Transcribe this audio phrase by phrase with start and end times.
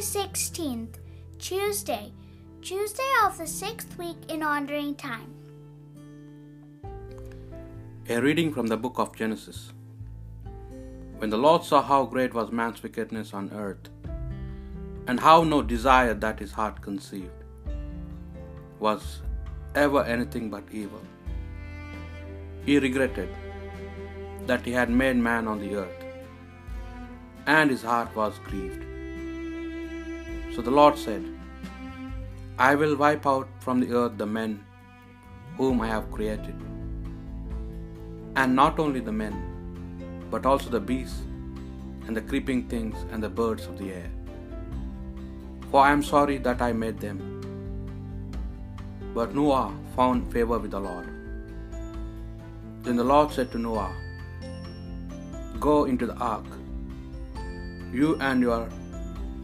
[0.00, 0.94] January 16th,
[1.38, 2.12] Tuesday,
[2.62, 5.34] Tuesday of the sixth week in Ordinary Time.
[8.08, 9.72] A reading from the book of Genesis.
[11.18, 13.90] When the Lord saw how great was man's wickedness on earth,
[15.06, 17.44] and how no desire that his heart conceived
[18.78, 19.20] was
[19.74, 21.02] ever anything but evil,
[22.64, 23.28] he regretted
[24.46, 26.04] that he had made man on the earth,
[27.46, 28.89] and his heart was grieved.
[30.54, 31.24] So the Lord said,
[32.58, 34.64] I will wipe out from the earth the men
[35.56, 36.56] whom I have created,
[38.34, 39.36] and not only the men,
[40.30, 41.22] but also the beasts,
[42.06, 44.10] and the creeping things, and the birds of the air.
[45.70, 47.18] For I am sorry that I made them.
[49.14, 51.08] But Noah found favor with the Lord.
[52.82, 53.92] Then the Lord said to Noah,
[55.60, 56.46] Go into the ark,
[57.92, 58.68] you and your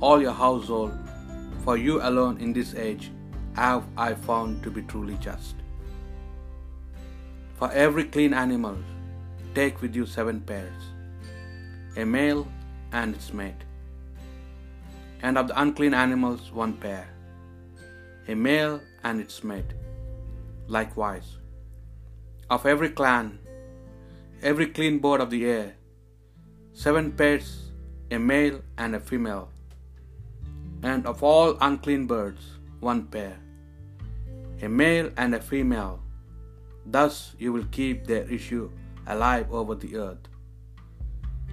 [0.00, 0.92] all your household,
[1.66, 3.10] for you alone in this age
[3.54, 5.56] have I found to be truly just.
[7.58, 8.76] For every clean animal,
[9.52, 10.82] take with you seven pairs,
[11.96, 12.46] a male
[12.92, 13.64] and its mate,
[15.22, 17.08] and of the unclean animals one pair,
[18.28, 19.74] a male and its mate.
[20.68, 21.38] Likewise,
[22.48, 23.40] of every clan,
[24.40, 25.74] every clean bird of the air,
[26.72, 27.72] seven pairs,
[28.12, 29.48] a male and a female,
[30.86, 32.42] and of all unclean birds
[32.78, 33.36] one pair,
[34.62, 35.94] a male and a female.
[36.96, 38.70] Thus you will keep their issue
[39.14, 40.28] alive over the earth.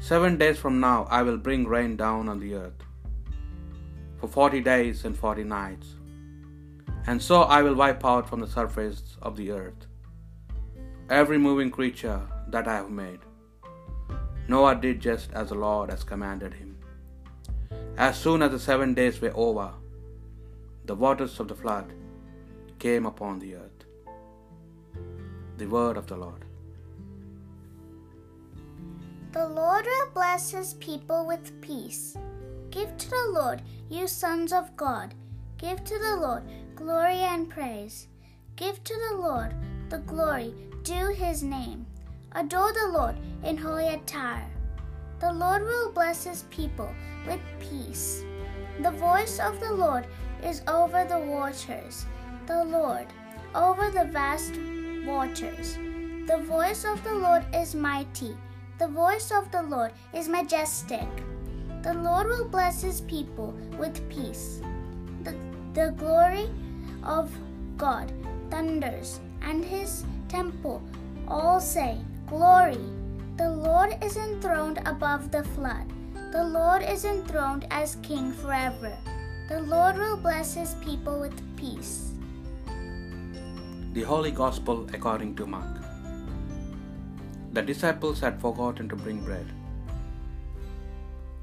[0.00, 2.82] Seven days from now I will bring rain down on the earth
[4.18, 5.94] for forty days and forty nights,
[7.06, 9.86] and so I will wipe out from the surface of the earth
[11.20, 13.20] every moving creature that I have made.
[14.48, 16.69] Noah did just as the Lord has commanded him.
[18.00, 19.74] As soon as the seven days were over,
[20.86, 21.92] the waters of the flood
[22.78, 23.84] came upon the earth.
[25.58, 26.46] The word of the Lord.
[29.32, 32.16] The Lord will bless his people with peace.
[32.70, 33.60] Give to the Lord,
[33.90, 35.14] you sons of God.
[35.58, 36.44] Give to the Lord
[36.74, 38.08] glory and praise.
[38.56, 39.54] Give to the Lord
[39.90, 41.84] the glory due his name.
[42.32, 44.48] Adore the Lord in holy attire.
[45.20, 46.90] The Lord will bless his people
[47.26, 48.24] with peace.
[48.80, 50.06] The voice of the Lord
[50.42, 52.06] is over the waters,
[52.46, 53.06] the Lord
[53.54, 54.54] over the vast
[55.04, 55.76] waters.
[56.26, 58.34] The voice of the Lord is mighty,
[58.78, 61.08] the voice of the Lord is majestic.
[61.82, 64.62] The Lord will bless his people with peace.
[65.22, 65.34] The,
[65.74, 66.48] the glory
[67.02, 67.30] of
[67.76, 68.10] God
[68.50, 70.82] thunders, and his temple
[71.28, 72.99] all say, Glory!
[73.40, 75.90] The Lord is enthroned above the flood.
[76.30, 78.92] The Lord is enthroned as King forever.
[79.48, 82.12] The Lord will bless his people with peace.
[83.94, 85.80] The Holy Gospel according to Mark.
[87.54, 89.46] The disciples had forgotten to bring bread,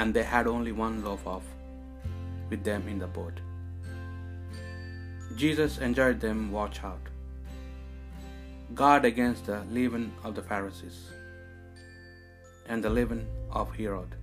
[0.00, 1.44] and they had only one loaf of
[2.50, 3.38] with them in the boat.
[5.36, 7.12] Jesus enjoined them watch out.
[8.74, 11.04] Guard against the leaven of the Pharisees
[12.68, 14.14] and the leaven of Herod.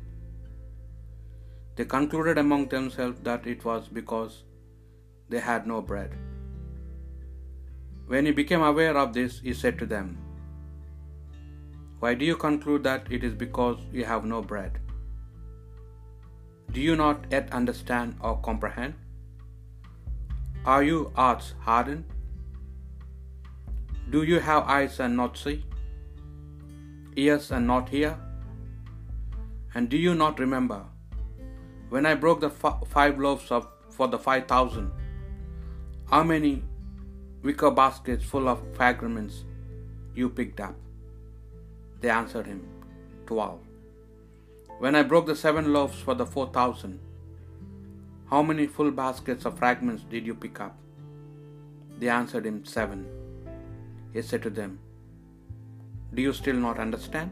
[1.75, 4.44] They concluded among themselves that it was because
[5.29, 6.12] they had no bread.
[8.07, 10.18] When he became aware of this, he said to them,
[12.00, 14.79] Why do you conclude that it is because you have no bread?
[16.73, 18.96] Do you not yet understand or comprehend?
[20.66, 22.06] Are you hearts hardened?
[24.09, 25.66] Do you have eyes and not see?
[27.16, 28.18] Ears and not hear?
[29.74, 30.84] And do you not remember
[31.90, 34.92] when I broke the f- five loaves of, for the five thousand?
[36.09, 36.64] How many
[37.42, 39.46] wicker baskets full of fragments
[40.14, 40.76] you picked up?
[42.02, 42.68] They answered him,
[43.26, 43.59] Twelve.
[44.79, 47.00] When I broke the seven loaves for the four thousand,
[48.29, 50.78] how many full baskets of fragments did you pick up?
[52.00, 53.06] They answered him, Seven.
[54.14, 54.79] He said to them,
[56.14, 57.32] Do you still not understand?